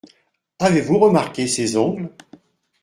[0.57, 2.09] Avez-vous remarqué ses ongles?